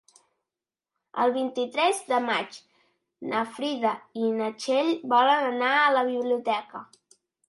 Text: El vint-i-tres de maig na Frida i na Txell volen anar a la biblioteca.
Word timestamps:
El 1.25 1.33
vint-i-tres 1.33 1.99
de 2.11 2.17
maig 2.23 2.57
na 3.33 3.41
Frida 3.57 3.91
i 4.21 4.31
na 4.39 4.47
Txell 4.63 4.89
volen 5.13 5.45
anar 5.51 5.69
a 5.83 5.93
la 5.97 6.03
biblioteca. 6.09 6.83